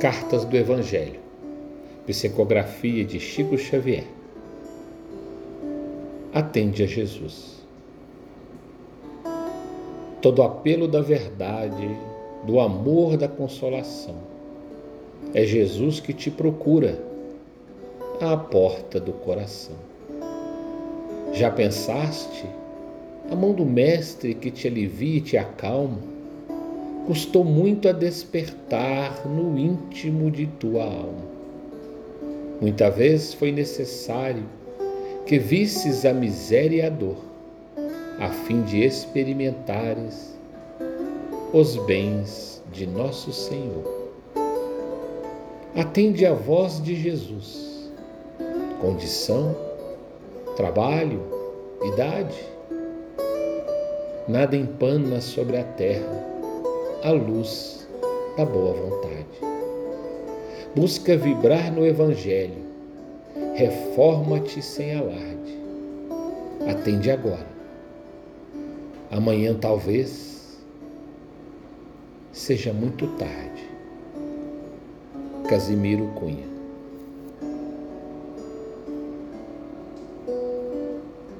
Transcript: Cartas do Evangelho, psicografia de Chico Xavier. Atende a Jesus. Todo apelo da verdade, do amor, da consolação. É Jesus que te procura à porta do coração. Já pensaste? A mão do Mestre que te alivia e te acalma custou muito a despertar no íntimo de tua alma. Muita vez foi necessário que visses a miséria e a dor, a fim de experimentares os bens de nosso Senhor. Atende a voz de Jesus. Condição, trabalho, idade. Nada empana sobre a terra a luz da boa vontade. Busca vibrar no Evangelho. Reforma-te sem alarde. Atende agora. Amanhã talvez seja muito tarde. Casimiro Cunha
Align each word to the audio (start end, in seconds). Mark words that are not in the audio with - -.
Cartas 0.00 0.44
do 0.44 0.56
Evangelho, 0.56 1.20
psicografia 2.04 3.04
de 3.04 3.20
Chico 3.20 3.56
Xavier. 3.56 4.04
Atende 6.32 6.82
a 6.82 6.86
Jesus. 6.86 7.62
Todo 10.20 10.42
apelo 10.42 10.88
da 10.88 11.00
verdade, 11.00 11.88
do 12.44 12.58
amor, 12.58 13.16
da 13.16 13.28
consolação. 13.28 14.16
É 15.32 15.44
Jesus 15.44 16.00
que 16.00 16.12
te 16.12 16.30
procura 16.30 17.00
à 18.20 18.36
porta 18.36 18.98
do 18.98 19.12
coração. 19.12 19.76
Já 21.32 21.50
pensaste? 21.50 22.46
A 23.30 23.34
mão 23.36 23.52
do 23.52 23.64
Mestre 23.64 24.34
que 24.34 24.50
te 24.50 24.66
alivia 24.66 25.18
e 25.18 25.20
te 25.20 25.36
acalma 25.38 26.13
custou 27.06 27.44
muito 27.44 27.88
a 27.88 27.92
despertar 27.92 29.26
no 29.26 29.58
íntimo 29.58 30.30
de 30.30 30.46
tua 30.46 30.84
alma. 30.84 31.34
Muita 32.60 32.90
vez 32.90 33.34
foi 33.34 33.52
necessário 33.52 34.44
que 35.26 35.38
visses 35.38 36.04
a 36.04 36.14
miséria 36.14 36.82
e 36.82 36.86
a 36.86 36.88
dor, 36.88 37.16
a 38.18 38.28
fim 38.30 38.62
de 38.62 38.82
experimentares 38.82 40.34
os 41.52 41.76
bens 41.76 42.62
de 42.72 42.86
nosso 42.86 43.32
Senhor. 43.32 44.10
Atende 45.76 46.24
a 46.24 46.32
voz 46.32 46.82
de 46.82 46.94
Jesus. 46.94 47.90
Condição, 48.80 49.54
trabalho, 50.56 51.22
idade. 51.84 52.42
Nada 54.26 54.56
empana 54.56 55.20
sobre 55.20 55.58
a 55.58 55.64
terra 55.64 56.33
a 57.04 57.10
luz 57.10 57.86
da 58.34 58.46
boa 58.46 58.72
vontade. 58.72 59.26
Busca 60.74 61.18
vibrar 61.18 61.70
no 61.70 61.84
Evangelho. 61.84 62.64
Reforma-te 63.54 64.62
sem 64.62 64.94
alarde. 64.94 65.58
Atende 66.66 67.10
agora. 67.10 67.46
Amanhã 69.10 69.54
talvez 69.54 70.58
seja 72.32 72.72
muito 72.72 73.06
tarde. 73.18 73.68
Casimiro 75.46 76.06
Cunha 76.14 76.53